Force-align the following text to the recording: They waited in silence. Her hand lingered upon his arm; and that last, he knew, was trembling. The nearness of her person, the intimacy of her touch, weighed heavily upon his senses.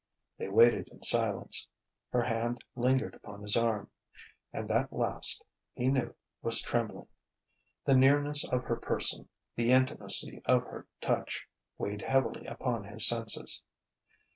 They 0.39 0.47
waited 0.49 0.87
in 0.87 1.03
silence. 1.03 1.67
Her 2.11 2.23
hand 2.23 2.63
lingered 2.75 3.13
upon 3.13 3.43
his 3.43 3.55
arm; 3.55 3.91
and 4.51 4.67
that 4.67 4.91
last, 4.91 5.45
he 5.75 5.89
knew, 5.89 6.15
was 6.41 6.59
trembling. 6.63 7.05
The 7.85 7.93
nearness 7.95 8.43
of 8.49 8.63
her 8.63 8.77
person, 8.77 9.29
the 9.55 9.71
intimacy 9.71 10.41
of 10.45 10.63
her 10.63 10.87
touch, 11.01 11.47
weighed 11.77 12.01
heavily 12.01 12.47
upon 12.47 12.85
his 12.85 13.07
senses. 13.07 13.61